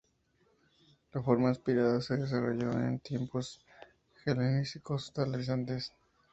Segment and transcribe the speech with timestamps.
[1.13, 3.63] La forma aspirada se desarrolló en en tiempos
[4.25, 5.93] helenísticos, tal vez antes.